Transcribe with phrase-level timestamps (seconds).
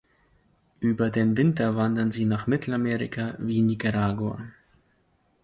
[0.79, 4.41] Über den Winter wandern sie nach Mittelamerika wie Nicaragua.